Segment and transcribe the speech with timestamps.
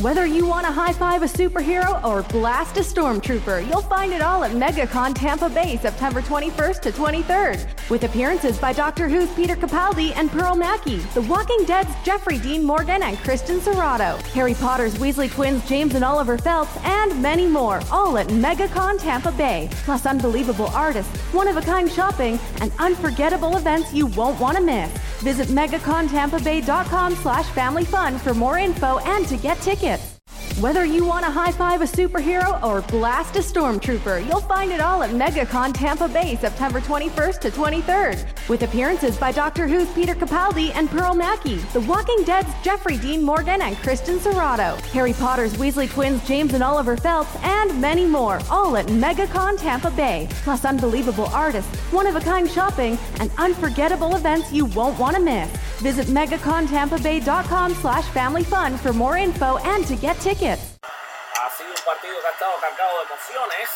[0.00, 4.22] Whether you want to high five a superhero or blast a stormtrooper, you'll find it
[4.22, 7.88] all at MegaCon Tampa Bay September 21st to 23rd.
[7.88, 12.64] With appearances by Doctor Who's Peter Capaldi and Pearl Mackie, The Walking Dead's Jeffrey Dean
[12.64, 17.80] Morgan and Kristen Serrato, Harry Potter's Weasley twins James and Oliver Phelps, and many more,
[17.92, 19.68] all at MegaCon Tampa Bay.
[19.84, 24.90] Plus unbelievable artists, one-of-a-kind shopping, and unforgettable events you won't want to miss.
[25.24, 30.13] Visit megacontampabay.com slash family fun for more info and to get tickets.
[30.60, 34.80] Whether you want to high five a superhero or blast a stormtrooper, you'll find it
[34.80, 38.48] all at MegaCon Tampa Bay September 21st to 23rd.
[38.48, 43.24] With appearances by Doctor Who's Peter Capaldi and Pearl Mackie, The Walking Dead's Jeffrey Dean
[43.24, 48.38] Morgan and Kristen Serrato, Harry Potter's Weasley twins James and Oliver Phelps, and many more,
[48.48, 50.28] all at MegaCon Tampa Bay.
[50.44, 55.50] Plus unbelievable artists, one-of-a-kind shopping, and unforgettable events you won't want to miss.
[55.80, 60.43] Visit megacontampabay.com slash family fun for more info and to get tickets.
[60.44, 63.70] Ha sido un partido que ha estado cargado de emociones.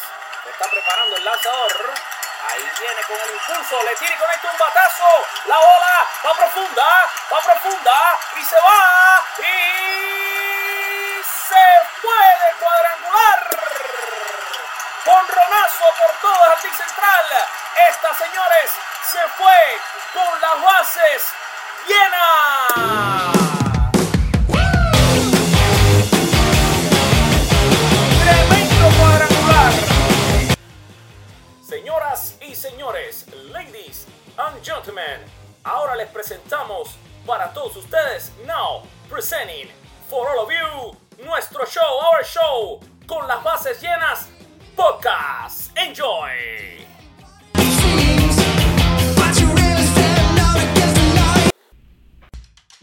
[0.45, 1.95] Se está preparando el lanzador.
[2.51, 3.83] Ahí viene con el impulso.
[3.85, 5.27] Le tira y conecta un batazo.
[5.47, 7.11] La bola va profunda.
[7.33, 8.21] Va profunda.
[8.37, 9.25] Y se va.
[9.39, 11.67] Y se
[12.03, 13.49] puede cuadrangular.
[15.07, 17.27] Con Ronazo por todo el jardín central.
[17.89, 18.71] Esta, señores,
[19.11, 19.81] se fue
[20.13, 21.23] con las bases
[21.87, 23.48] llenas.
[32.19, 34.07] Señoras y señores, ladies
[34.39, 35.21] and gentlemen,
[35.63, 39.69] ahora les presentamos para todos ustedes, now presenting
[40.11, 44.29] for all of you, nuestro show, our show, con las bases llenas,
[44.75, 45.71] podcast.
[45.79, 46.85] Enjoy.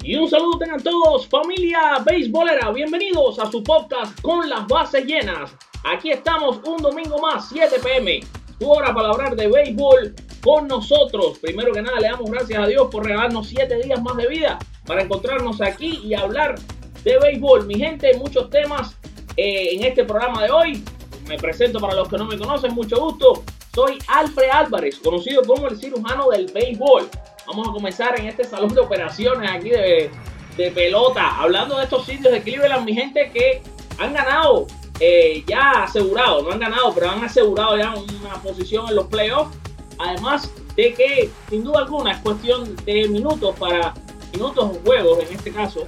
[0.02, 5.52] Y un saludo tengan todos, familia beisbolera, bienvenidos a su podcast con las bases llenas.
[5.84, 8.22] Aquí estamos un domingo más, 7 pm,
[8.60, 11.40] tu hora para hablar de béisbol con nosotros.
[11.40, 14.60] Primero que nada, le damos gracias a Dios por regalarnos 7 días más de vida
[14.86, 16.56] para encontrarnos aquí y hablar
[17.04, 17.66] de béisbol.
[17.66, 18.96] Mi gente, muchos temas
[19.38, 20.84] eh, en este programa de hoy.
[21.28, 23.44] Me presento para los que no me conocen, mucho gusto.
[23.74, 27.10] Soy Alfred Álvarez, conocido como el cirujano del béisbol.
[27.48, 30.12] Vamos a comenzar en este salón de operaciones aquí de,
[30.56, 31.42] de pelota.
[31.42, 33.62] Hablando de estos sitios de Cleveland, mi gente que
[33.98, 34.68] han ganado
[35.00, 39.56] eh, ya asegurado, no han ganado, pero han asegurado ya una posición en los playoffs.
[39.98, 43.94] Además de que, sin duda alguna, es cuestión de minutos para
[44.34, 45.86] minutos o juegos en este caso,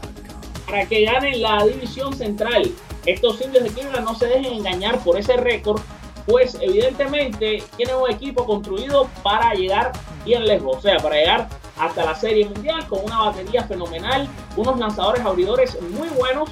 [0.66, 2.72] para que ganen la división central.
[3.06, 5.82] Estos indios de Cleveland no se dejen engañar por ese récord,
[6.26, 9.94] pues evidentemente tienen un equipo construido para llegar
[10.26, 14.78] bien lejos, o sea, para llegar hasta la Serie Mundial con una batería fenomenal, unos
[14.78, 16.50] lanzadores abridores muy buenos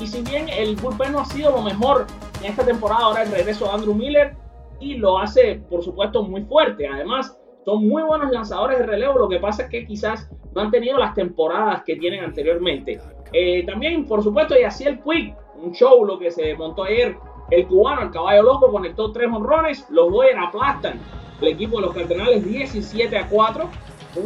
[0.00, 2.06] y si bien el bullpen no ha sido lo mejor
[2.40, 4.36] en esta temporada, ahora el regreso de Andrew Miller
[4.80, 6.86] y lo hace por supuesto muy fuerte.
[6.86, 10.70] Además, son muy buenos lanzadores de relevo, lo que pasa es que quizás no han
[10.70, 13.00] tenido las temporadas que tienen anteriormente.
[13.32, 17.16] Eh, también, por supuesto, Yaciel Puig, un show lo que se montó ayer.
[17.50, 19.86] El cubano, el caballo loco, conectó tres honrones.
[19.90, 21.00] Los Dodgers aplastan
[21.40, 23.68] el equipo de los Cardenales 17 a 4.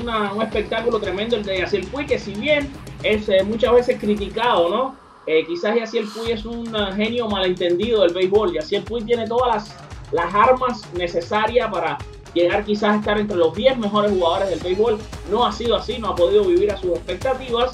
[0.00, 2.70] Una, un espectáculo tremendo el de Yaciel Puig, que si bien
[3.02, 5.01] es muchas veces criticado, ¿no?
[5.26, 8.52] Eh, quizás Yaciel Puig es un genio malentendido del béisbol.
[8.52, 9.76] Yaciel Puig tiene todas las,
[10.12, 11.98] las armas necesarias para
[12.34, 14.98] llegar quizás a estar entre los 10 mejores jugadores del béisbol.
[15.30, 17.70] No ha sido así, no ha podido vivir a sus expectativas.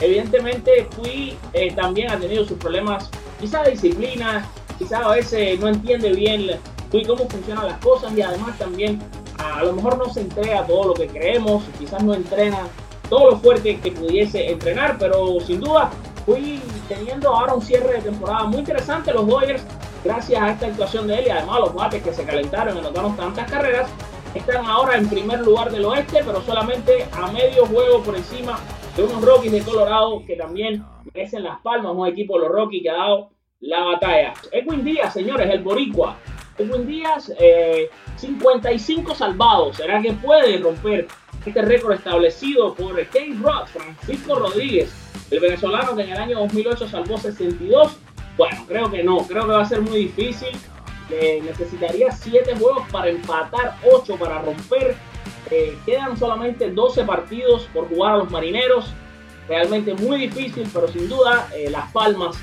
[0.00, 5.68] Evidentemente, Puig eh, también ha tenido sus problemas, quizás de disciplina, quizás a veces no
[5.68, 6.50] entiende bien
[6.90, 9.02] Puig cómo funcionan las cosas y además también
[9.38, 12.68] a, a lo mejor no se entrega todo lo que creemos, quizás no entrena
[13.08, 15.90] todo lo fuerte que pudiese entrenar, pero sin duda
[16.26, 19.12] fui teniendo ahora un cierre de temporada muy interesante.
[19.12, 19.64] Los Dodgers,
[20.04, 23.16] gracias a esta actuación de él y además los bates que se calentaron y anotaron
[23.16, 23.88] tantas carreras,
[24.34, 28.58] están ahora en primer lugar del oeste, pero solamente a medio juego por encima
[28.96, 30.84] de unos Rockies de Colorado que también
[31.14, 31.92] merecen las palmas.
[31.94, 34.34] Un equipo de los Rockies que ha dado la batalla.
[34.50, 36.16] Edwin Díaz, señores, el Boricua.
[36.58, 39.76] Edwin Díaz, eh, 55 salvados.
[39.76, 41.06] ¿Será que puede romper
[41.44, 45.05] este récord establecido por Kane Roth, Francisco Rodríguez?
[45.30, 47.96] El venezolano que en el año 2008 salvó 62.
[48.36, 49.18] Bueno, creo que no.
[49.26, 50.50] Creo que va a ser muy difícil.
[51.10, 54.96] Eh, necesitaría 7 juegos para empatar, 8 para romper.
[55.50, 58.92] Eh, quedan solamente 12 partidos por jugar a los marineros.
[59.48, 62.36] Realmente muy difícil, pero sin duda eh, las palmas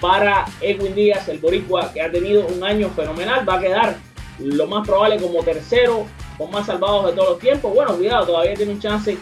[0.00, 3.48] para Edwin Díaz, el boricua, que ha tenido un año fenomenal.
[3.48, 3.96] Va a quedar
[4.38, 6.06] lo más probable como tercero
[6.36, 7.74] con más salvados de todos los tiempos.
[7.74, 9.18] Bueno, cuidado, todavía tiene un chance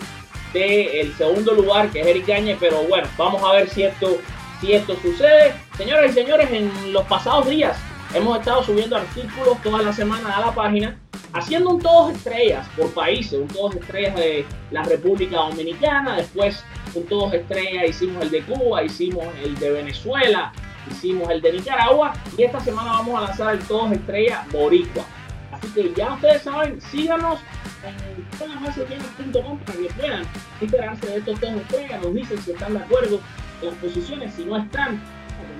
[0.53, 4.19] del segundo lugar, que es Eric Gañez, pero bueno, vamos a ver si esto
[4.61, 5.55] si esto sucede.
[5.77, 7.77] Señoras y señores, en los pasados días
[8.15, 10.99] hemos estado subiendo artículos toda la semana a la página,
[11.33, 16.65] haciendo un todos estrellas por países, un todos estrellas de la República Dominicana, después
[16.95, 20.53] un todos estrellas hicimos el de Cuba, hicimos el de Venezuela,
[20.91, 25.05] hicimos el de Nicaragua y esta semana vamos a lanzar el todos estrellas boricua.
[25.53, 27.41] Así que ya ustedes saben, síganos
[27.85, 30.23] en basellenas.com para que puedan
[30.61, 33.21] enterarse de estos todos estrellas, nos dicen si están de acuerdo
[33.63, 35.01] las posiciones, si no están,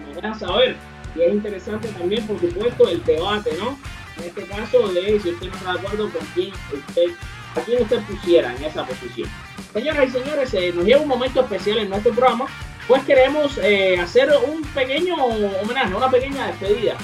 [0.07, 0.77] nos van a saber.
[1.15, 3.79] Y es interesante también, por supuesto, el debate, ¿no?
[4.19, 7.11] En este caso, de si usted no está de acuerdo con quién usted,
[7.55, 9.29] a quién usted pusiera en esa posición.
[9.73, 12.47] Señoras y señores, eh, nos llega un momento especial en nuestro programa,
[12.87, 16.97] pues queremos eh, hacer un pequeño homenaje, una pequeña despedida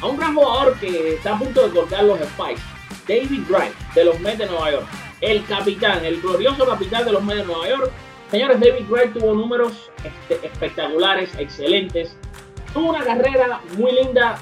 [0.00, 2.62] a un gran jugador que está a punto de cortar los Spikes,
[3.06, 5.09] David Wright, de los Mets de Nueva York.
[5.20, 7.90] El capitán, el glorioso capitán de los Mets de Nueva York.
[8.30, 12.16] Señores, David Wright tuvo números este, espectaculares, excelentes.
[12.72, 14.38] Tuvo una carrera muy linda,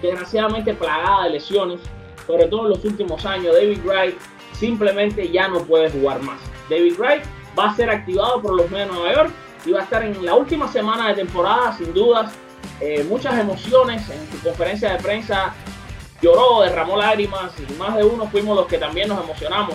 [0.00, 1.80] desgraciadamente plagada de lesiones,
[2.26, 3.54] sobre todo en los últimos años.
[3.54, 4.16] David Wright
[4.52, 6.40] simplemente ya no puede jugar más.
[6.70, 7.24] David Wright
[7.58, 9.30] va a ser activado por los Mets de Nueva York
[9.66, 12.32] y va a estar en la última semana de temporada, sin dudas.
[12.80, 15.54] Eh, muchas emociones en su conferencia de prensa.
[16.20, 19.74] Lloró, derramó lágrimas y más de uno fuimos los que también nos emocionamos.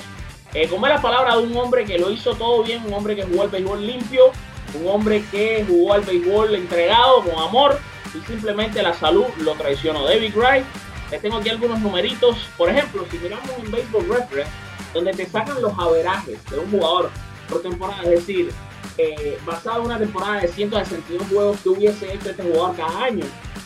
[0.57, 3.15] Eh, como es la palabra de un hombre que lo hizo todo bien, un hombre
[3.15, 4.31] que jugó el béisbol limpio,
[4.74, 7.80] un hombre que jugó al béisbol entregado, con amor,
[8.15, 10.04] y simplemente la salud lo traicionó.
[10.06, 10.65] David Wright,
[11.12, 12.38] les tengo aquí algunos numeritos.
[12.57, 14.51] Por ejemplo, si miramos en Baseball Reference,
[14.95, 17.12] donde te sacan los averajes de un jugador
[17.48, 18.51] por temporada, es decir,
[18.98, 23.25] eh, basado en una temporada de 162 juegos que hubiese hecho este jugador cada año.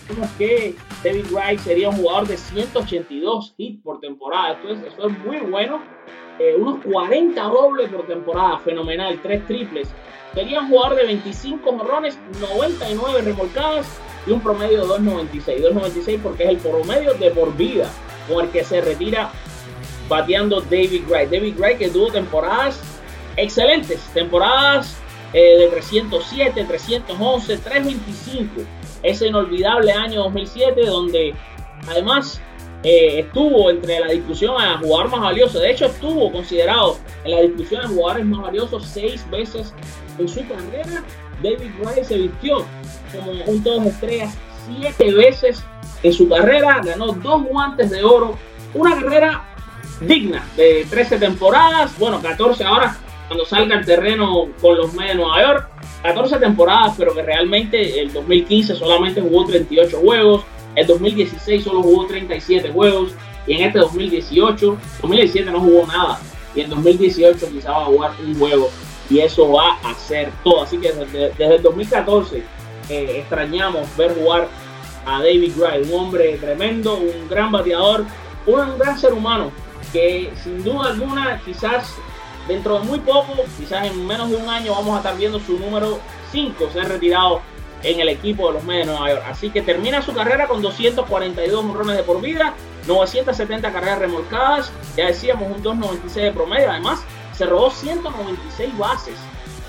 [0.09, 4.55] Vemos que David Wright sería un jugador de 182 hits por temporada.
[4.55, 5.81] Esto es, eso es muy bueno.
[6.43, 9.87] Eh, unos 40 dobles por temporada, fenomenal, 3 triples.
[10.33, 13.85] Sería un jugador de 25 morrones, 99 remolcadas
[14.25, 15.61] y un promedio de 2.96.
[15.71, 17.91] 2.96 porque es el promedio de por vida
[18.27, 19.31] con el que se retira
[20.09, 21.29] bateando David Wright.
[21.29, 22.81] David Wright que tuvo temporadas
[23.37, 24.97] excelentes, temporadas
[25.33, 28.61] eh, de 307, 311, 325.
[29.03, 31.35] Ese inolvidable año 2007 donde
[31.87, 32.41] además
[32.83, 35.59] eh, estuvo entre la discusión a jugador más valioso.
[35.59, 39.73] De hecho, estuvo considerado en la discusión a jugadores más valiosos seis veces
[40.17, 41.03] en su carrera.
[41.43, 42.65] David Wright se vistió
[43.11, 44.37] como un todos estrellas
[44.67, 45.63] siete veces
[46.03, 46.81] en su carrera.
[46.83, 48.37] Ganó dos guantes de oro.
[48.73, 49.43] Una carrera
[50.01, 51.97] digna de 13 temporadas.
[51.99, 52.97] Bueno, 14 ahora
[53.27, 55.69] cuando salga al terreno con los Mets de Nueva York.
[56.03, 60.43] 14 temporadas, pero que realmente el 2015 solamente jugó 38 juegos,
[60.75, 63.11] el 2016 solo jugó 37 juegos
[63.47, 66.19] y en este 2018, 2017 no jugó nada
[66.55, 68.69] y en 2018 quizá va a jugar un juego
[69.09, 70.63] y eso va a ser todo.
[70.63, 72.43] Así que desde, el 2014
[72.89, 74.47] eh, extrañamos ver jugar
[75.05, 78.05] a David Wright, un hombre tremendo, un gran bateador,
[78.45, 79.51] un gran ser humano
[79.91, 81.95] que sin duda alguna quizás
[82.47, 85.59] Dentro de muy poco, quizás en menos de un año, vamos a estar viendo su
[85.59, 85.99] número
[86.31, 87.41] 5 ser retirado
[87.83, 89.23] en el equipo de los Mets de Nueva York.
[89.27, 92.53] Así que termina su carrera con 242 morrones de por vida,
[92.87, 96.71] 970 carreras remolcadas, ya decíamos un 2.96 de promedio.
[96.71, 97.01] Además,
[97.33, 99.15] se robó 196 bases.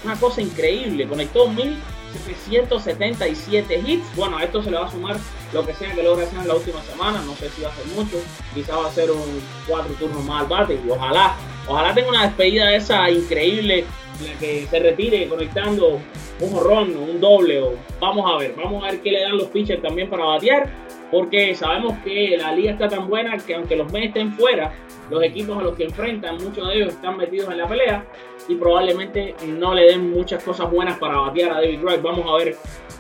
[0.05, 1.07] Una cosa increíble.
[1.07, 4.17] Conectó 1777 hits.
[4.17, 5.17] Bueno, a esto se le va a sumar
[5.53, 7.23] lo que sea que logre hacer en la última semana.
[7.25, 8.17] No sé si va a ser mucho.
[8.53, 10.75] Quizá va a ser un 4 turnos más al bate.
[10.75, 11.35] Y ojalá
[11.67, 13.85] Ojalá tenga una despedida esa increíble
[14.21, 16.01] en la que se retire conectando
[16.41, 17.61] un jorrón, un doble.
[17.61, 20.69] O, vamos a ver, vamos a ver qué le dan los pitchers también para batear.
[21.11, 24.73] Porque sabemos que la liga está tan buena que aunque los Mets estén fuera,
[25.11, 28.07] los equipos a los que enfrentan, muchos de ellos están metidos en la pelea
[28.49, 32.01] y probablemente no le den muchas cosas buenas para batear a David Wright.
[32.01, 32.57] Vamos a ver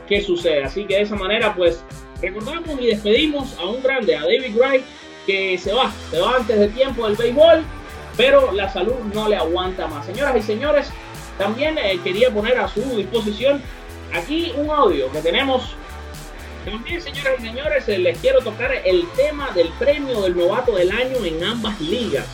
[0.06, 0.62] qué sucede.
[0.62, 1.82] Así que de esa manera, pues
[2.20, 4.82] recordamos y despedimos a un grande, a David Wright,
[5.26, 7.64] que se va, se va antes de tiempo del béisbol
[8.16, 10.06] pero la salud no le aguanta más.
[10.06, 10.90] Señoras y señores,
[11.38, 13.62] también eh, quería poner a su disposición
[14.12, 15.74] aquí un audio que tenemos.
[16.64, 20.90] También, señoras y señores, eh, les quiero tocar el tema del premio del novato del
[20.90, 22.26] año en ambas ligas.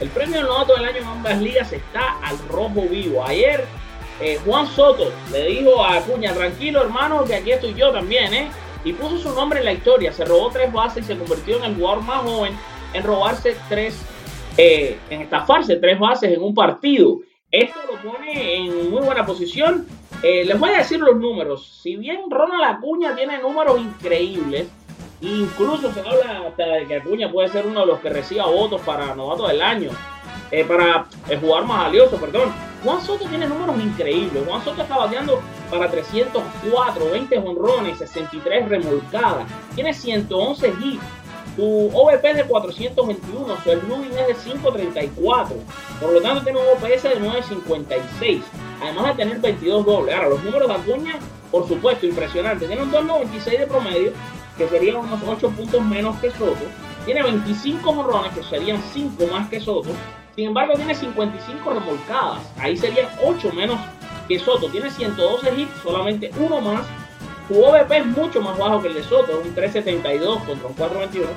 [0.00, 3.24] El premio del novato del año en ambas ligas está al rojo vivo.
[3.24, 3.64] Ayer
[4.20, 8.48] eh, Juan Soto le dijo a Acuña, tranquilo hermano, que aquí estoy yo también, ¿eh?
[8.84, 10.12] Y puso su nombre en la historia.
[10.12, 12.56] Se robó tres bases y se convirtió en el jugador más joven
[12.92, 13.96] en robarse tres
[14.56, 17.20] eh, en estafarse tres bases en un partido.
[17.50, 19.86] Esto lo pone en muy buena posición.
[20.22, 21.80] Eh, les voy a decir los números.
[21.82, 24.68] Si bien Ronald Acuña tiene números increíbles,
[25.20, 28.80] incluso se habla hasta de que Acuña puede ser uno de los que reciba votos
[28.82, 29.90] para novato del año,
[30.50, 32.52] eh, para el jugador más valioso, perdón.
[32.82, 34.44] Juan Soto tiene números increíbles.
[34.46, 39.46] Juan Soto está bateando para 304, 20 honrones, 63 remolcadas.
[39.74, 41.02] Tiene 111 hits.
[41.56, 45.56] Su OVP es de 421, su Slugging es de 534.
[46.00, 48.42] Por lo tanto, tiene un OPS de 956.
[48.82, 50.14] Además de tener 22 dobles.
[50.14, 51.18] Ahora, los números de Acuña,
[51.52, 52.66] por supuesto, impresionante.
[52.66, 54.12] Tiene un 296 de promedio,
[54.58, 56.64] que serían unos 8 puntos menos que Soto.
[57.04, 59.90] Tiene 25 honrones, que serían 5 más que Soto.
[60.34, 62.40] Sin embargo, tiene 55 remolcadas.
[62.58, 63.78] Ahí serían 8 menos
[64.26, 64.68] que Soto.
[64.70, 66.84] Tiene 112 hits, solamente uno más.
[67.48, 71.28] Su OVP es mucho más bajo que el de Soto, un 372 contra un 421.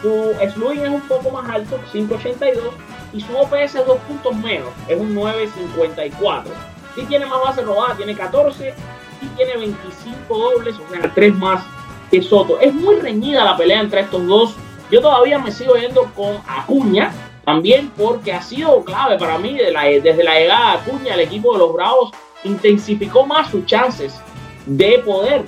[0.00, 2.74] Su slugging es un poco más alto, 582.
[3.12, 6.52] Y su OPS es 2 puntos menos, es un 954.
[6.94, 8.74] Si tiene más base robada, tiene 14
[9.22, 11.64] y tiene 25 dobles, o sea, 3 más
[12.10, 12.60] que Soto.
[12.60, 14.54] Es muy reñida la pelea entre estos dos.
[14.90, 17.12] Yo todavía me sigo yendo con Acuña,
[17.44, 21.58] también porque ha sido clave para mí desde la llegada de Acuña, el equipo de
[21.58, 22.12] los Bravos
[22.44, 24.20] intensificó más sus chances
[24.66, 25.44] de poder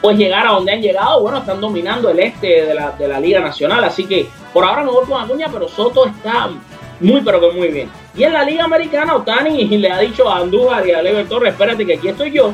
[0.00, 1.20] pues llegar a donde han llegado.
[1.20, 4.82] Bueno, están dominando el este de la, de la Liga Nacional, así que por ahora
[4.82, 6.50] no voy con Acuña, pero Soto está
[7.00, 7.90] muy pero que muy bien.
[8.16, 11.52] Y en la Liga Americana, Otani le ha dicho a Andújar y a Lever Torres,
[11.52, 12.52] espérate que aquí estoy yo.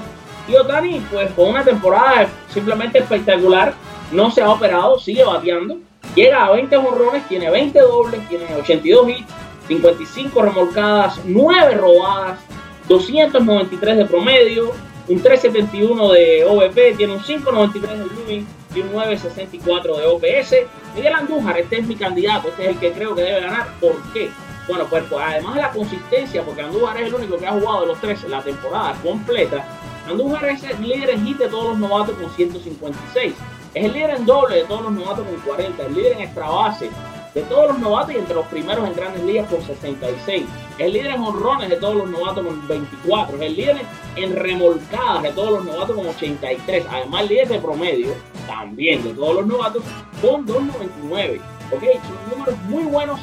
[0.48, 3.72] Y Otani, pues con una temporada simplemente espectacular,
[4.12, 5.78] no se ha operado, sigue bateando
[6.14, 9.32] Llega a 20 jonrones, tiene 20 dobles, tiene 82 hits,
[9.68, 12.40] 55 remolcadas, 9 robadas,
[12.88, 14.72] 293 de promedio,
[15.10, 20.54] un 371 de OVP, tiene un 593 de Blooming y un 964 de OPS.
[20.94, 23.74] Miguel Andújar, este es mi candidato, este es el que creo que debe ganar.
[23.80, 24.30] ¿Por qué?
[24.68, 27.80] Bueno, pues, pues además de la consistencia, porque Andújar es el único que ha jugado
[27.80, 29.64] de los tres la temporada completa,
[30.08, 33.34] Andújar es el líder en hit de todos los novatos con 156.
[33.74, 36.48] Es el líder en doble de todos los novatos con 40, el líder en extra
[36.48, 36.88] base
[37.34, 40.46] de todos los novatos y entre los primeros en grandes ligas con 66.
[40.78, 43.42] Es líder en honrones de todos los novatos con 24.
[43.42, 43.76] Es líder
[44.16, 46.86] en remolcadas de todos los novatos con 83.
[46.90, 48.08] Además, líder de promedio
[48.46, 49.82] también de todos los novatos
[50.20, 51.40] con 299.
[51.72, 53.20] Ok, son números muy buenos.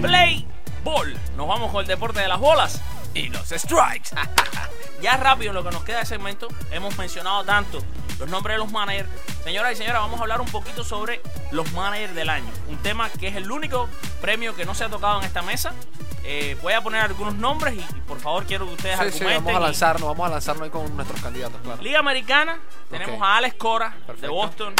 [0.01, 0.47] Play
[0.83, 1.17] Ball.
[1.35, 2.81] Nos vamos con el deporte de las bolas
[3.13, 4.11] y los strikes.
[5.01, 7.79] ya rápido en lo que nos queda de segmento, hemos mencionado tanto
[8.17, 9.09] los nombres de los managers.
[9.43, 12.49] Señoras y señores, vamos a hablar un poquito sobre los managers del año.
[12.67, 13.89] Un tema que es el único
[14.21, 15.73] premio que no se ha tocado en esta mesa.
[16.23, 19.43] Eh, voy a poner algunos nombres y, por favor quiero que ustedes argumenten.
[19.43, 21.81] vamos a lanzarnos, vamos a lanzarnos ahí con nuestros candidatos, claro.
[21.81, 24.75] Liga Americana, tenemos a Alex Cora de Boston.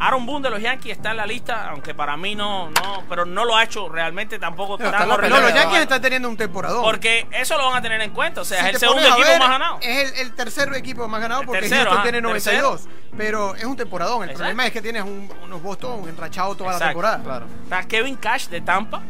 [0.00, 3.24] Aaron Boone de los Yankees está en la lista, aunque para mí no, no, pero
[3.24, 4.76] no lo ha hecho realmente tampoco.
[4.78, 6.82] no, los Yankees están teniendo un temporador.
[6.82, 9.48] Porque eso lo van a tener en cuenta, o sea, es el segundo equipo más
[9.48, 9.78] ganado.
[9.80, 14.28] Es el, tercer equipo más ganado porque Houston tiene 92, pero es un temporador.
[14.28, 17.22] El problema es que tienes unos Boston enrachados toda la temporada.
[17.22, 17.46] Claro.
[17.64, 19.02] Está Kevin Cash de Tampa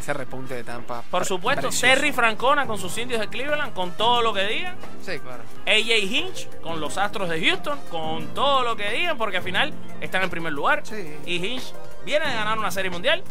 [0.00, 1.02] ese repunte de Tampa.
[1.10, 4.76] Por supuesto, Terry Francona con sus indios de Cleveland, con todo lo que digan.
[5.02, 5.42] Sí, claro.
[5.66, 9.72] AJ Hinch con los Astros de Houston, con todo lo que digan, porque al final
[10.00, 10.82] están en primer lugar.
[10.84, 11.16] Sí.
[11.26, 11.72] Y Hinch
[12.04, 13.22] viene de ganar una serie mundial.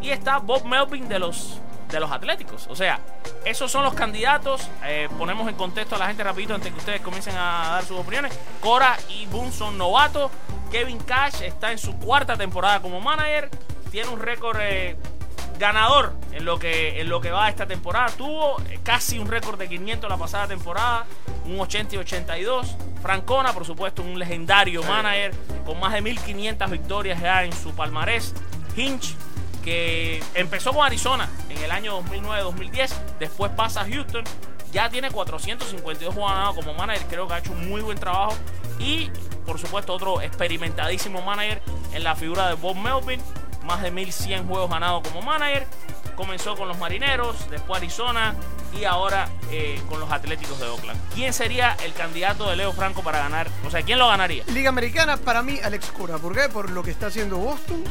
[0.00, 2.66] Y está Bob Melvin de los de los Atléticos.
[2.68, 3.00] O sea,
[3.44, 4.68] esos son los candidatos.
[4.84, 7.98] Eh, ponemos en contexto a la gente rapidito antes que ustedes comiencen a dar sus
[7.98, 8.38] opiniones.
[8.60, 10.30] Cora y Boone son novatos.
[10.70, 13.48] Kevin Cash está en su cuarta temporada como manager.
[13.90, 14.96] Tiene un récord eh,
[15.58, 18.08] ganador en lo, que, en lo que va esta temporada.
[18.16, 21.06] Tuvo eh, casi un récord de 500 la pasada temporada,
[21.44, 22.76] un 80 y 82.
[23.02, 25.32] Francona, por supuesto, un legendario manager
[25.64, 28.34] con más de 1500 victorias ya en su palmarés.
[28.76, 29.14] Hinch,
[29.64, 34.24] que empezó con Arizona en el año 2009-2010, después pasa a Houston,
[34.72, 38.34] ya tiene 452 juegos ganados como manager, creo que ha hecho un muy buen trabajo.
[38.78, 39.10] Y
[39.44, 41.62] por supuesto otro experimentadísimo manager
[41.94, 43.20] en la figura de Bob Melvin,
[43.68, 45.66] más de 1100 juegos ganados como manager.
[46.16, 48.34] Comenzó con los Marineros, después Arizona
[48.72, 50.98] y ahora eh, con los Atléticos de Oakland.
[51.14, 53.46] ¿Quién sería el candidato de Leo Franco para ganar?
[53.64, 54.42] O sea, ¿quién lo ganaría?
[54.48, 56.16] Liga Americana, para mí, Alex Cora.
[56.16, 56.48] ¿Por qué?
[56.48, 57.84] Por lo que está haciendo Boston.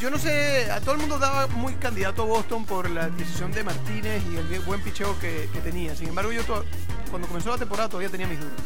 [0.00, 3.52] Yo no sé, a todo el mundo daba muy candidato a Boston por la decisión
[3.52, 5.94] de Martínez y el buen picheo que, tenía.
[5.94, 6.42] Sin embargo, yo
[7.10, 8.60] cuando comenzó la temporada todavía tenía mis dudas.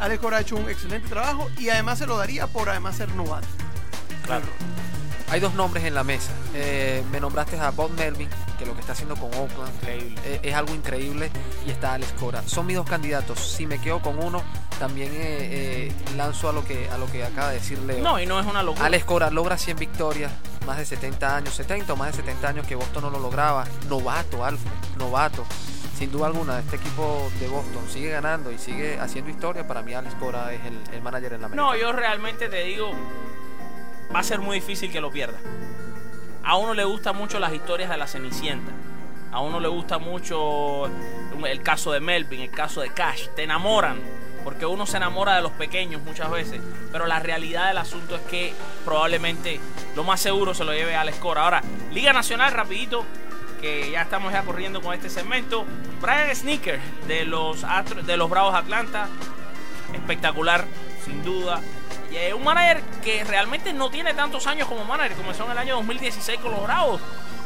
[0.00, 3.10] Alex Cora ha hecho un excelente trabajo y además se lo daría por además ser
[3.14, 3.46] novato.
[4.24, 4.46] Claro.
[5.30, 6.32] Hay dos nombres en la mesa.
[6.54, 10.54] Eh, me nombraste a Bob Melvin, que lo que está haciendo con Oakland eh, es
[10.54, 11.30] algo increíble,
[11.64, 12.42] y está Alex Cora.
[12.46, 13.38] Son mis dos candidatos.
[13.38, 14.42] Si me quedo con uno,
[14.80, 18.02] también eh, lanzo a lo que a lo que acaba de decir Leo.
[18.02, 18.86] No, y no es una locura.
[18.86, 20.32] Alex Cora logra 100 victorias,
[20.66, 23.66] más de 70 años, 70 o más de 70 años que Boston no lo lograba.
[23.88, 24.68] Novato, Alfa,
[24.98, 25.44] novato.
[25.96, 29.64] Sin duda alguna, este equipo de Boston sigue ganando y sigue haciendo historia.
[29.68, 32.90] Para mí, Alex Cora es el, el manager en la No, yo realmente te digo,
[34.14, 35.38] va a ser muy difícil que lo pierda.
[36.42, 38.72] A uno le gustan mucho las historias de la Cenicienta.
[39.32, 40.86] A uno le gusta mucho
[41.46, 43.28] el caso de Melvin, el caso de Cash.
[43.36, 44.00] Te enamoran,
[44.42, 46.60] porque uno se enamora de los pequeños muchas veces.
[46.90, 48.52] Pero la realidad del asunto es que
[48.84, 49.60] probablemente
[49.94, 51.44] lo más seguro se lo lleve a Cora.
[51.44, 51.62] Ahora,
[51.92, 53.04] Liga Nacional, rapidito,
[53.60, 55.64] que ya estamos ya corriendo con este segmento.
[56.00, 57.64] Brian Sneaker de los,
[58.06, 59.08] de los Bravos Atlanta.
[59.92, 60.64] Espectacular,
[61.04, 61.60] sin duda.
[62.10, 65.16] Y es un manager que realmente no tiene tantos años como manager.
[65.16, 67.00] Comenzó en el año 2016 con los Bravos.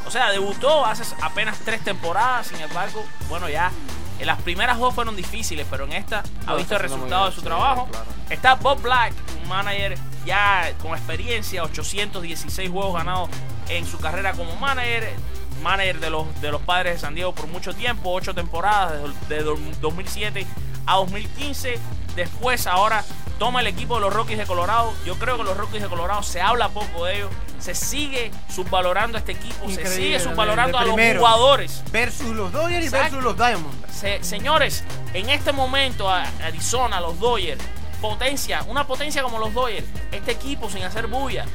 [0.06, 2.47] O sea, debutó hace apenas tres temporadas.
[2.47, 3.71] Sin embargo, bueno, ya
[4.18, 7.43] en las primeras dos fueron difíciles, pero en esta ha visto el resultado de su
[7.43, 7.89] trabajo.
[8.30, 9.12] Está Bob Black,
[9.43, 13.28] un manager ya con experiencia, 816 juegos ganados
[13.69, 15.15] en su carrera como manager.
[15.62, 19.43] Manager de los, de los padres de San Diego por mucho tiempo, ocho temporadas, de
[19.43, 20.47] 2007
[20.84, 21.78] a 2015.
[22.17, 23.04] Después, ahora
[23.38, 24.92] toma el equipo de los Rockies de Colorado.
[25.04, 27.30] Yo creo que los Rockies de Colorado se habla poco de ellos.
[27.58, 31.82] Se sigue subvalorando a este equipo, se sigue subvalorando a los jugadores.
[31.90, 33.76] Versus los Dodgers y versus los Diamonds.
[34.20, 37.62] señores, en este momento, Arizona, los Dodgers,
[38.00, 41.47] potencia, una potencia como los Dodgers, este equipo sin hacer bulla.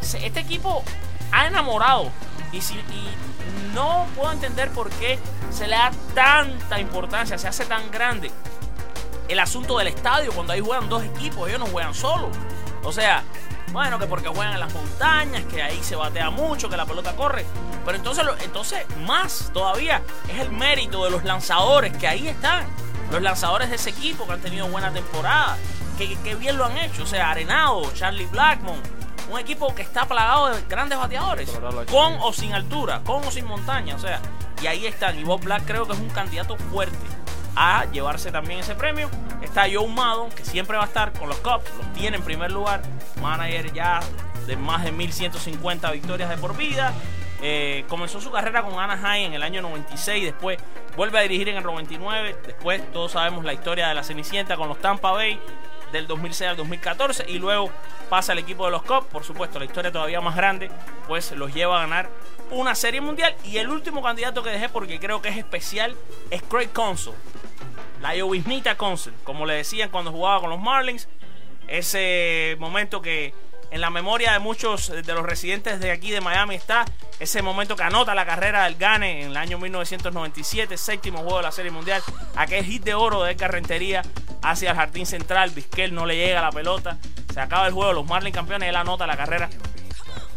[0.00, 0.82] Este equipo
[1.30, 2.10] ha enamorado
[2.50, 3.08] y, si, y
[3.74, 5.18] no puedo entender por qué
[5.50, 8.30] se le da tanta importancia, se hace tan grande
[9.32, 12.30] el asunto del estadio, cuando ahí juegan dos equipos, ellos no juegan solos.
[12.84, 13.24] O sea,
[13.72, 17.16] bueno, que porque juegan en las montañas, que ahí se batea mucho, que la pelota
[17.16, 17.46] corre.
[17.84, 22.66] Pero entonces, entonces más todavía es el mérito de los lanzadores que ahí están.
[23.10, 25.56] Los lanzadores de ese equipo que han tenido buena temporada,
[25.96, 27.02] que, que bien lo han hecho.
[27.02, 28.80] O sea, Arenado, Charlie Blackmon,
[29.30, 31.50] un equipo que está plagado de grandes bateadores,
[31.90, 33.96] con o sin altura, con o sin montaña.
[33.96, 34.20] O sea,
[34.62, 35.18] y ahí están.
[35.18, 37.21] Y Bob Black creo que es un candidato fuerte
[37.56, 39.08] a llevarse también ese premio.
[39.42, 42.50] Está Joe Maddon, que siempre va a estar con los Cubs, los tiene en primer
[42.50, 42.82] lugar,
[43.20, 44.00] manager ya
[44.46, 46.92] de más de 1150 victorias de por vida.
[47.44, 50.58] Eh, comenzó su carrera con Anaheim en el año 96, después
[50.96, 54.68] vuelve a dirigir en el 99, después todos sabemos la historia de la Cenicienta con
[54.68, 55.40] los Tampa Bay
[55.90, 57.70] del 2006 al 2014 y luego
[58.08, 60.70] pasa al equipo de los Cubs, por supuesto la historia todavía más grande,
[61.08, 62.10] pues los lleva a ganar
[62.52, 65.96] una serie mundial y el último candidato que dejé porque creo que es especial
[66.30, 67.14] es Craig Counsell
[68.02, 71.08] la lloviznita Consel, como le decían cuando jugaba con los Marlins.
[71.68, 73.32] Ese momento que
[73.70, 76.84] en la memoria de muchos de los residentes de aquí de Miami está
[77.20, 81.44] ese momento que anota la carrera del Gane en el año 1997, séptimo juego de
[81.44, 82.02] la Serie Mundial,
[82.34, 84.02] aquel hit de oro de carrentería
[84.42, 86.98] hacia el jardín central, Vizquel no le llega la pelota,
[87.32, 89.48] se acaba el juego, los Marlins campeones, él anota la carrera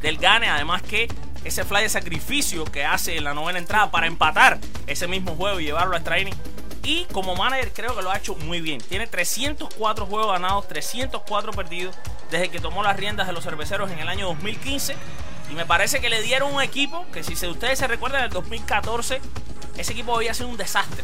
[0.01, 1.08] del Gane, además que
[1.43, 5.60] ese fly de sacrificio que hace en la novena entrada para empatar ese mismo juego
[5.60, 6.34] y llevarlo a training
[6.85, 8.79] y como manager creo que lo ha hecho muy bien.
[8.79, 11.95] Tiene 304 juegos ganados, 304 perdidos
[12.29, 14.95] desde que tomó las riendas de los cerveceros en el año 2015.
[15.51, 18.31] Y me parece que le dieron un equipo que si ustedes se recuerdan, en el
[18.31, 19.19] 2014
[19.77, 21.03] ese equipo había sido un desastre.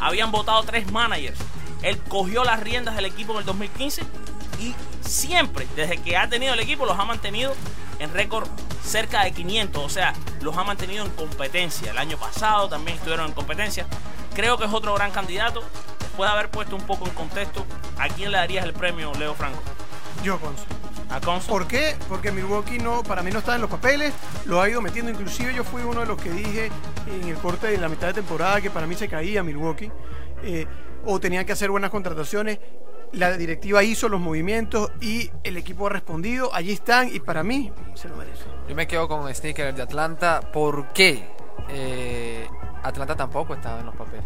[0.00, 1.38] Habían votado tres managers.
[1.82, 4.02] Él cogió las riendas del equipo en el 2015
[4.60, 7.54] y siempre, desde que ha tenido el equipo, los ha mantenido
[7.98, 8.48] en récord
[8.84, 11.90] cerca de 500, o sea, los ha mantenido en competencia.
[11.90, 13.86] El año pasado también estuvieron en competencia.
[14.34, 15.62] Creo que es otro gran candidato.
[15.98, 17.64] Después de haber puesto un poco en contexto,
[17.98, 19.60] ¿a quién le darías el premio, Leo Franco?
[20.22, 20.64] Yo, Conso.
[21.10, 21.48] ¿A Conso?
[21.48, 21.96] ¿Por qué?
[22.08, 24.12] Porque Milwaukee no, para mí no está en los papeles,
[24.44, 25.10] lo ha ido metiendo.
[25.10, 26.70] Inclusive yo fui uno de los que dije
[27.06, 29.90] en el corte de la mitad de temporada que para mí se caía Milwaukee.
[30.42, 30.66] eh,
[31.06, 32.58] o tenían que hacer buenas contrataciones.
[33.12, 36.52] La directiva hizo los movimientos y el equipo ha respondido.
[36.54, 38.44] Allí están y para mí se lo merece.
[38.68, 40.40] Yo me quedo con Sneaker de Atlanta.
[40.52, 41.28] ¿Por qué?
[41.68, 42.48] Eh,
[42.82, 44.24] Atlanta tampoco estaba en los papeles.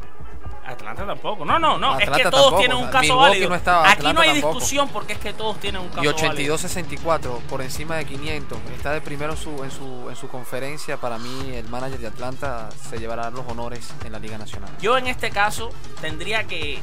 [0.66, 1.46] Atlanta tampoco.
[1.46, 1.98] No, no, no.
[1.98, 2.58] es que todos tampoco.
[2.58, 3.48] tienen un caso Milwaukee válido.
[3.48, 4.54] no estaba, Aquí no hay tampoco.
[4.54, 6.56] discusión porque es que todos tienen un caso Y válido.
[6.56, 8.58] 82-64 por encima de 500.
[8.76, 10.98] Está de primero en su, en, su, en su conferencia.
[10.98, 14.68] Para mí, el manager de Atlanta se llevará los honores en la Liga Nacional.
[14.80, 15.70] Yo en este caso
[16.02, 16.80] tendría que,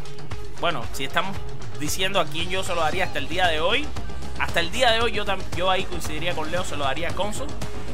[0.61, 1.37] bueno, si estamos
[1.79, 3.85] diciendo a quién yo se lo daría hasta el día de hoy,
[4.39, 7.13] hasta el día de hoy yo, yo ahí coincidiría con Leo, se lo daría a
[7.13, 7.45] Conso,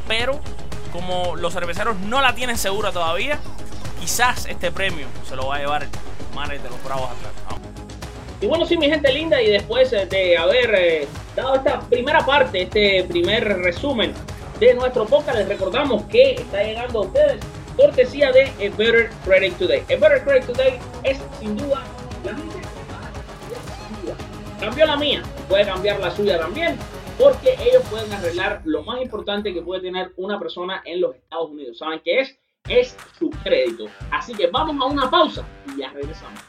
[0.08, 0.40] pero
[0.92, 3.40] como los cerveceros no la tienen segura todavía,
[4.00, 5.88] quizás este premio se lo va a llevar
[6.36, 7.42] manager de los Bravos Atlanta.
[8.42, 12.64] Y bueno, sí, mi gente linda, y después de haber eh, dado esta primera parte,
[12.64, 14.14] este primer resumen
[14.60, 17.40] de nuestro podcast, les recordamos que está llegando a ustedes
[17.78, 19.82] cortesía de A Better Credit Today.
[19.82, 21.84] A Better Credit Today es sin duda
[22.26, 22.46] la mía.
[24.60, 26.78] Cambió la mía, puede cambiar la suya también,
[27.22, 31.52] porque ellos pueden arreglar lo más importante que puede tener una persona en los Estados
[31.52, 31.78] Unidos.
[31.78, 32.36] ¿Saben qué es?
[32.68, 33.86] Es su crédito.
[34.10, 36.42] Así que vamos a una pausa y ya regresamos.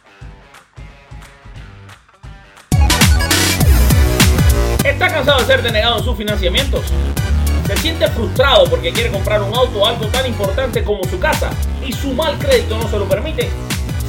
[4.82, 6.87] ¿Está cansado de ser denegado en sus financiamientos?
[7.66, 11.50] ¿Se siente frustrado porque quiere comprar un auto o algo tan importante como su casa
[11.87, 13.50] y su mal crédito no se lo permite?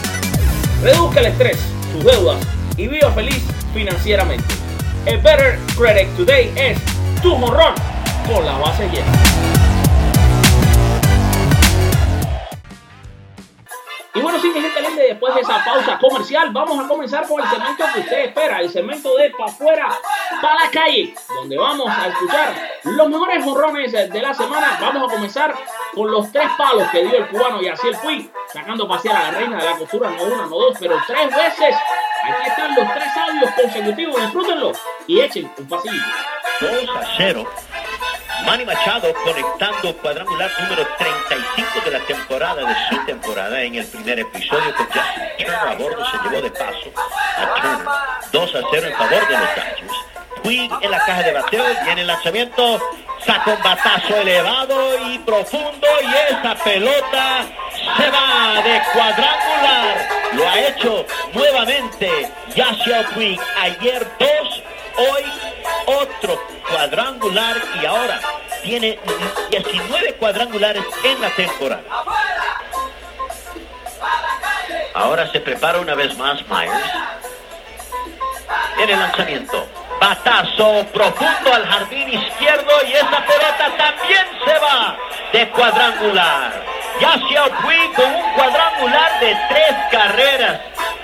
[0.82, 1.58] Reduzca el estrés,
[1.92, 2.38] sus deudas
[2.76, 3.42] y viva feliz
[3.74, 4.54] financieramente.
[5.06, 6.78] A Better Credit Today es
[7.22, 7.74] tu morrón
[8.26, 9.12] con la base llena.
[14.12, 17.40] Y bueno, sí, mi gente linda, después de esa pausa comercial, vamos a comenzar con
[17.40, 19.88] el segmento que usted espera, el segmento de Pa' afuera,
[20.42, 24.78] pa' la calle, donde vamos a escuchar los mejores morrones de la semana.
[24.80, 25.54] Vamos a comenzar
[25.94, 29.30] con los tres palos que dio el cubano y así el Puig, sacando pasear a
[29.30, 31.76] la reina de la costura, no una, no dos, pero tres veces.
[32.22, 34.72] Aquí están los tres audios consecutivos, disfrútenlo
[35.06, 35.68] y echen un.
[36.60, 37.46] 2 a 0.
[38.44, 43.62] Manny Machado conectando cuadrangular número 35 de la temporada de su temporada.
[43.62, 46.92] En el primer episodio con Justin Turner a bordo se llevó de paso
[47.36, 47.86] a Turner
[48.32, 49.92] 2 a 0 en favor de los Dodgers.
[50.42, 52.80] Puig en la caja de bateo viene el lanzamiento
[53.26, 57.44] saca un batazo elevado y profundo y esa pelota
[57.96, 60.08] se va de cuadrangular.
[60.32, 63.40] Lo ha hecho nuevamente Yasiel Puig.
[63.60, 64.62] Ayer dos
[64.96, 65.49] hoy
[65.86, 68.20] otro cuadrangular y ahora
[68.62, 68.98] tiene
[69.50, 71.82] 19 cuadrangulares en la temporada.
[74.94, 76.74] Ahora se prepara una vez más Myers.
[78.78, 79.66] En el lanzamiento.
[80.00, 84.96] Batazo profundo al jardín izquierdo y esa pelota también se va
[85.32, 86.64] de cuadrangular.
[87.00, 90.60] Yasiel Puig con un cuadrangular de tres carreras.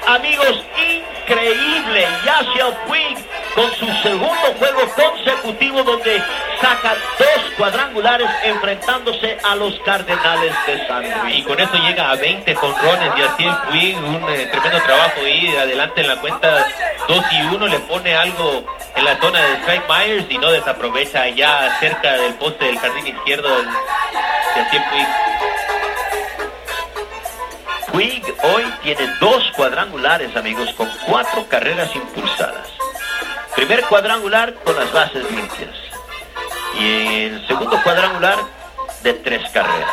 [0.06, 2.08] Amigos, increíble.
[2.24, 3.25] Yasiel Puig
[3.56, 6.22] con su segundo juego consecutivo donde
[6.60, 11.38] saca dos cuadrangulares enfrentándose a los Cardenales de San Luis.
[11.38, 15.26] Y con eso llega a 20 jonrones y así el Puig, un eh, tremendo trabajo
[15.26, 16.66] y adelante en la cuenta
[17.08, 18.62] 2 y 1 le pone algo
[18.94, 23.06] en la zona de Strike Myers y no desaprovecha allá cerca del poste del jardín
[23.06, 23.64] izquierdo de
[24.54, 25.08] Yasiel Puig.
[27.92, 32.75] Puig hoy tiene dos cuadrangulares, amigos, con cuatro carreras impulsadas.
[33.56, 35.70] Primer cuadrangular con las bases limpias.
[36.78, 38.36] Y el segundo cuadrangular
[39.02, 39.90] de tres carreras.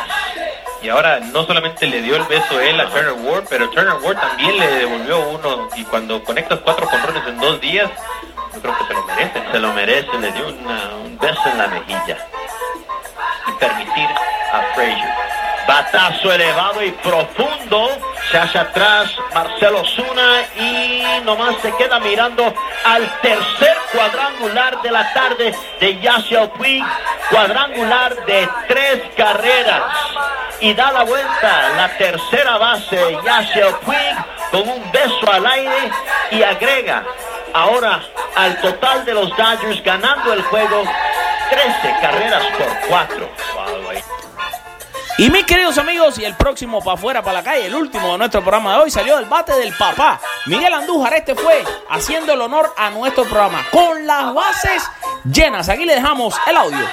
[0.82, 4.18] Y ahora no solamente le dio el beso él a Turner Ward, pero Turner Ward
[4.18, 5.68] también le devolvió uno.
[5.76, 7.90] Y cuando conectas cuatro jonrones en dos días,
[8.54, 9.42] yo creo que se lo merece.
[9.52, 12.18] Se lo merece, le dio una- un beso en la mejilla.
[13.48, 14.08] Y permitir
[14.52, 15.14] a Frazier.
[15.66, 17.88] Batazo elevado y profundo.
[18.30, 22.52] Se hace atrás Marcelo Zuna y nomás se queda mirando
[22.84, 26.84] al tercer cuadrangular de la tarde de Yasiel Puig,
[27.30, 29.82] cuadrangular de tres carreras.
[30.60, 34.16] Y da la vuelta la tercera base Yasiel Puig
[34.50, 35.90] con un beso al aire
[36.30, 37.04] y agrega
[37.52, 38.00] ahora
[38.36, 40.82] al total de los Dodgers ganando el juego
[41.50, 43.28] 13 carreras por 4.
[45.16, 48.18] Y mis queridos amigos, y el próximo para afuera, para la calle, el último de
[48.18, 50.20] nuestro programa de hoy, salió del bate del papá.
[50.46, 54.82] Miguel Andújar, este fue haciendo el honor a nuestro programa con las bases
[55.24, 55.68] llenas.
[55.68, 56.90] Aquí le dejamos el audio.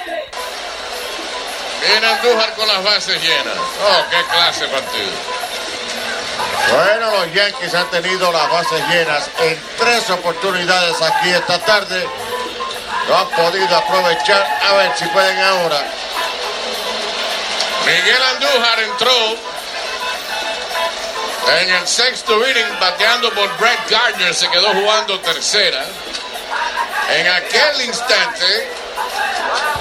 [1.80, 3.58] Viene Andújar con las bases llenas.
[3.58, 5.10] Oh, qué clase de partido.
[6.70, 12.06] Bueno, los Yankees han tenido las bases llenas en tres oportunidades aquí esta tarde.
[13.08, 14.46] No han podido aprovechar.
[14.70, 15.82] A ver si pueden ahora.
[17.86, 19.36] Miguel Andújar entró
[21.60, 24.34] en el sexto inning bateando por Brett Gardner.
[24.34, 25.84] Se quedó jugando tercera.
[27.10, 28.70] En aquel instante,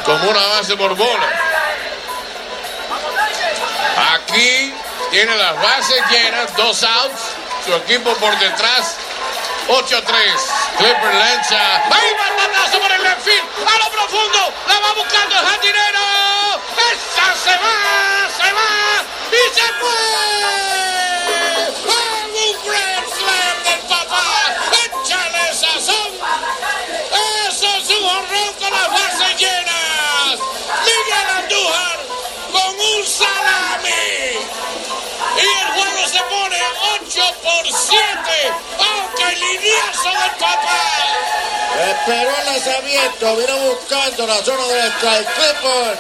[0.06, 1.30] como una base por bola.
[4.14, 4.74] Aquí
[5.12, 7.22] tiene las bases llenas, dos outs.
[7.66, 8.96] Su equipo por detrás,
[9.72, 10.04] 8-3.
[10.78, 11.78] Clipper lanza.
[11.86, 13.28] Ahí va el por el left.
[13.28, 14.54] A lo profundo.
[14.68, 16.60] La va buscando el jardinero.
[16.92, 18.72] Esa se va, se va
[19.32, 20.02] y se fue.
[21.88, 22.34] Un
[22.66, 24.81] grand slam del papá.
[37.02, 38.02] 8 por 7.
[38.80, 40.80] Aunque lineazo del papá.
[41.90, 46.00] Esperó el lanzamiento, vino buscando la zona del strike Clipper.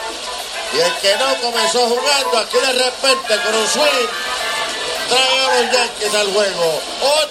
[0.73, 4.07] Y el que no comenzó jugando, aquí de repente con un swing,
[5.09, 6.81] trae a los Yankees al juego.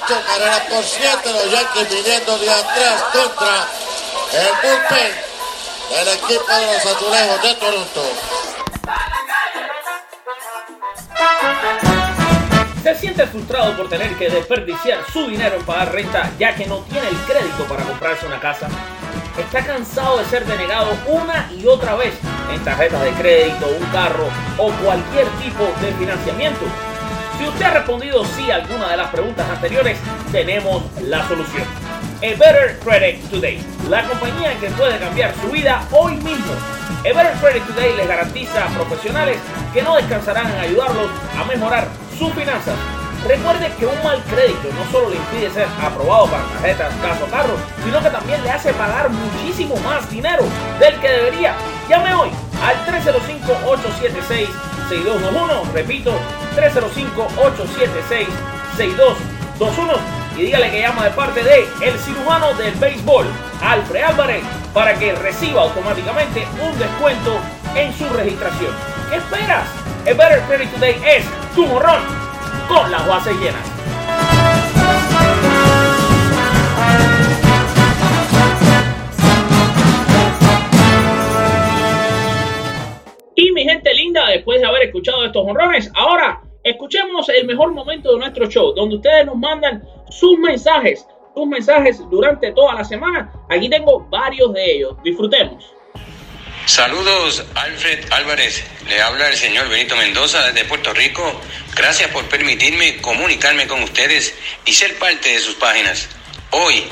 [0.06, 3.68] 8 carreras por 7, los Yankees viniendo de atrás contra
[4.32, 5.30] el bullpen
[5.90, 8.02] del equipo de los azulejos de Toronto.
[12.82, 16.78] Se siente frustrado por tener que desperdiciar su dinero en pagar renta ya que no
[16.78, 18.68] tiene el crédito para comprarse una casa.
[19.38, 22.14] Está cansado de ser denegado una y otra vez
[22.50, 26.64] en tarjetas de crédito, un carro o cualquier tipo de financiamiento.
[27.36, 29.98] Si usted ha respondido sí a alguna de las preguntas anteriores,
[30.32, 31.64] tenemos la solución.
[32.18, 36.54] A Better Credit Today, la compañía que puede cambiar su vida hoy mismo.
[37.00, 39.36] A Better Credit Today les garantiza a profesionales
[39.74, 41.88] que no descansarán en ayudarlos a mejorar
[42.20, 42.76] sus finanzas.
[43.26, 47.56] Recuerde que un mal crédito no solo le impide ser aprobado para tarjetas, caso carro,
[47.82, 50.44] sino que también le hace pagar muchísimo más dinero
[50.78, 51.54] del que debería.
[51.88, 52.28] Llame hoy
[52.62, 55.72] al 305-876-6221.
[55.72, 56.12] Repito,
[58.76, 59.96] 305-876-6221
[60.36, 63.26] y dígale que llama de parte de el cirujano del béisbol,
[63.62, 64.42] Alfred Álvarez,
[64.74, 67.38] para que reciba automáticamente un descuento
[67.74, 68.74] en su registración.
[69.10, 69.79] ¿Qué esperas?
[70.06, 72.00] El Better Credit Today es tu morrón
[72.68, 73.60] con las bases llenas.
[83.34, 88.12] Y mi gente linda, después de haber escuchado estos honrones, ahora escuchemos el mejor momento
[88.12, 93.30] de nuestro show, donde ustedes nos mandan sus mensajes, sus mensajes durante toda la semana.
[93.50, 94.96] Aquí tengo varios de ellos.
[95.02, 95.74] Disfrutemos.
[96.66, 98.62] Saludos, Alfred Álvarez.
[98.88, 101.40] Le habla el señor Benito Mendoza desde Puerto Rico.
[101.74, 106.08] Gracias por permitirme comunicarme con ustedes y ser parte de sus páginas.
[106.50, 106.84] Hoy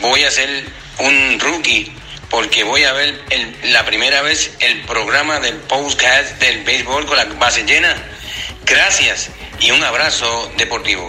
[0.00, 0.64] voy a ser
[0.98, 1.92] un rookie
[2.30, 3.24] porque voy a ver
[3.64, 7.94] la primera vez el programa del podcast del béisbol con la base llena.
[8.64, 11.08] Gracias y un abrazo deportivo.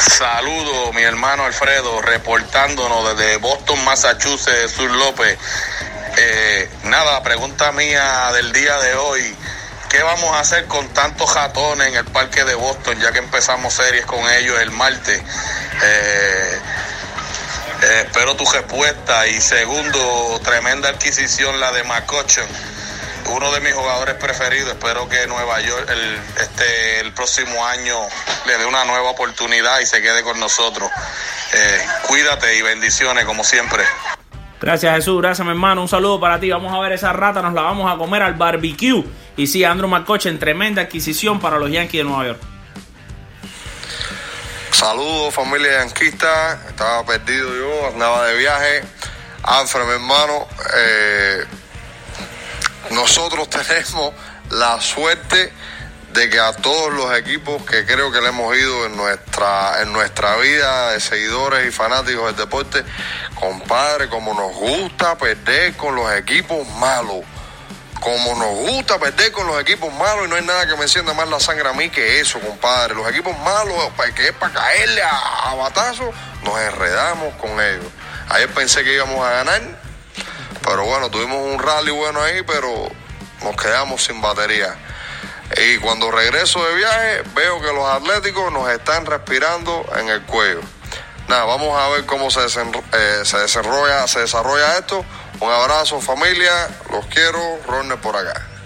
[0.00, 5.38] Saludo, mi hermano Alfredo, reportándonos desde Boston, Massachusetts, Sur López.
[6.16, 9.36] Eh, nada, pregunta mía del día de hoy.
[9.88, 13.74] ¿Qué vamos a hacer con tantos ratones en el parque de Boston, ya que empezamos
[13.74, 15.20] series con ellos el martes?
[15.82, 16.58] Eh,
[17.82, 19.26] eh, espero tu respuesta.
[19.26, 22.48] Y segundo, tremenda adquisición la de McCutcheon
[23.30, 24.70] uno de mis jugadores preferidos.
[24.70, 27.96] Espero que Nueva York el, este, el próximo año
[28.46, 30.90] le dé una nueva oportunidad y se quede con nosotros.
[31.52, 33.82] Eh, cuídate y bendiciones como siempre.
[34.60, 36.50] Gracias Jesús, gracias mi hermano, un saludo para ti.
[36.50, 39.04] Vamos a ver esa rata, nos la vamos a comer al barbecue.
[39.36, 42.40] Y sí, Andrew McCutcheon, tremenda adquisición para los Yankees de Nueva York.
[44.72, 48.82] Saludos familia yanquista, estaba perdido yo, andaba de viaje.
[49.42, 51.44] Alfred, mi hermano, eh,
[52.90, 54.12] nosotros tenemos
[54.50, 55.52] la suerte
[56.12, 59.92] de que a todos los equipos que creo que le hemos ido en nuestra, en
[59.92, 62.82] nuestra vida de seguidores y fanáticos del deporte,
[63.34, 67.24] compadre, como nos gusta perder con los equipos malos.
[68.00, 71.14] Como nos gusta perder con los equipos malos y no hay nada que me encienda
[71.14, 72.94] más la sangre a mí que eso, compadre.
[72.94, 73.76] Los equipos malos,
[74.14, 76.10] que es para caerle a, a batazo,
[76.44, 77.86] nos enredamos con ellos.
[78.28, 79.62] Ayer pensé que íbamos a ganar,
[80.68, 82.68] pero bueno, tuvimos un rally bueno ahí, pero
[83.42, 84.76] nos quedamos sin batería.
[85.56, 90.60] Y cuando regreso de viaje, veo que los atléticos nos están respirando en el cuello.
[91.26, 95.04] Nada, vamos a ver cómo se, eh, se desarrolla, se desarrolla esto.
[95.40, 98.57] Un abrazo familia, los quiero, Ronne por acá.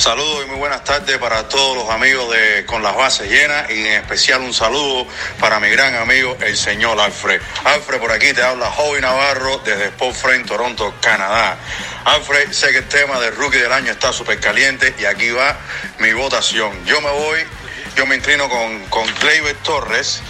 [0.00, 3.80] Saludos y muy buenas tardes para todos los amigos de Con las Bases Llenas y
[3.80, 5.06] en especial un saludo
[5.38, 7.38] para mi gran amigo el señor Alfred.
[7.64, 11.58] Alfred, por aquí te habla Joey Navarro desde Sport Frame, Toronto, Canadá.
[12.06, 15.58] Alfred, sé que el tema del rookie del año está súper caliente y aquí va
[15.98, 16.82] mi votación.
[16.86, 17.40] Yo me voy,
[17.94, 19.06] yo me inclino con, con
[19.62, 20.22] Torres.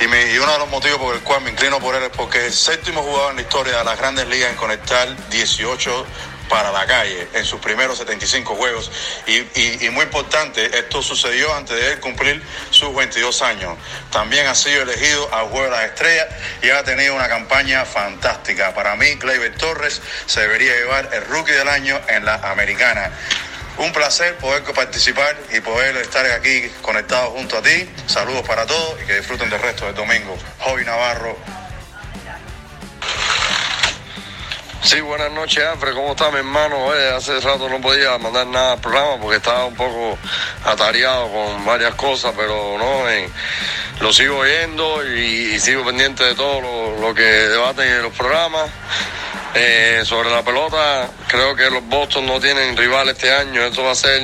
[0.00, 0.04] Y,
[0.38, 2.52] uno de los motivos por el cual me inclino por él es porque es el
[2.54, 6.06] séptimo jugador en la historia de las grandes ligas en conectar 18
[6.48, 8.90] para la calle en sus primeros 75 juegos.
[9.26, 13.76] Y, muy importante, esto sucedió antes de él cumplir sus 22 años.
[14.10, 16.26] También ha sido elegido al Juego de las Estrellas
[16.62, 18.74] y ha tenido una campaña fantástica.
[18.74, 23.10] Para mí, Gleyber Torres se debería llevar el Rookie del Año en la Americana.
[23.78, 27.88] Un placer poder participar y poder estar aquí conectado junto a ti.
[28.06, 30.34] Saludos para todos y que disfruten del resto del domingo.
[30.60, 31.36] Joey Navarro,
[34.86, 35.94] Sí, buenas noches, Alfred.
[35.94, 36.92] ¿Cómo está mi hermano?
[37.16, 40.16] hace rato no podía mandar nada al programa porque estaba un poco
[40.64, 43.02] atareado con varias cosas, pero no,
[44.00, 48.70] lo sigo oyendo y, sigo pendiente de todo lo, que debaten en los programas.
[49.54, 53.62] Eh, sobre la pelota, creo que los Boston no tienen rival este año.
[53.62, 54.22] Esto va a ser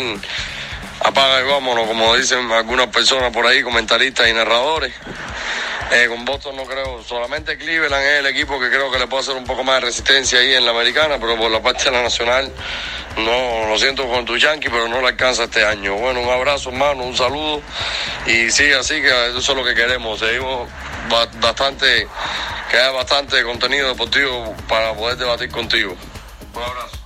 [1.01, 4.95] apaga y vámonos, como dicen algunas personas por ahí, comentaristas y narradores.
[5.95, 9.25] Eh, con Boston no creo, solamente Cleveland es el equipo que creo que le puede
[9.25, 11.91] hacer un poco más de resistencia ahí en la americana, pero por la parte de
[11.91, 12.51] la nacional,
[13.19, 15.97] no, lo siento con tu Yankee, pero no le alcanza este año.
[15.97, 17.61] Bueno, un abrazo hermano, un saludo
[18.25, 20.67] y sí, así que eso es lo que queremos, seguimos
[21.43, 22.09] bastante,
[22.71, 25.95] que haya bastante contenido deportivo para poder debatir contigo.
[26.55, 26.97] Un abrazo.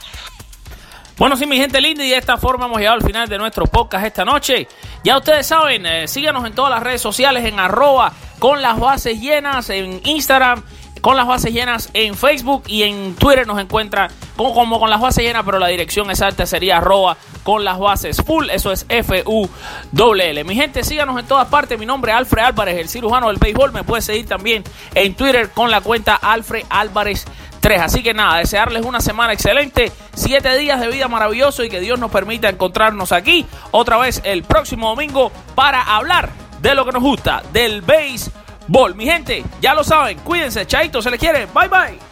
[1.17, 3.67] Bueno, sí, mi gente linda, y de esta forma hemos llegado al final de nuestro
[3.67, 4.69] podcast esta noche.
[5.03, 9.21] Ya ustedes saben, eh, síganos en todas las redes sociales en arroba con las bases
[9.21, 10.63] llenas en Instagram,
[11.01, 15.25] con las bases llenas en Facebook y en Twitter nos encuentra como, con las bases
[15.25, 20.45] llenas, pero la dirección exacta sería arroba con las bases full, eso es F-U-L-L.
[20.45, 23.73] Mi gente, síganos en todas partes, mi nombre es Alfred Álvarez, el cirujano del béisbol,
[23.73, 27.27] me puede seguir también en Twitter con la cuenta Alfred Álvarez
[27.75, 31.99] Así que nada, desearles una semana excelente, siete días de vida maravilloso y que Dios
[31.99, 37.03] nos permita encontrarnos aquí otra vez el próximo domingo para hablar de lo que nos
[37.03, 38.95] gusta, del béisbol.
[38.95, 42.06] Mi gente, ya lo saben, cuídense, chaito, se les quiere, bye bye.